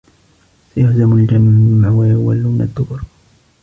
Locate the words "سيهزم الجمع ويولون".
0.75-2.61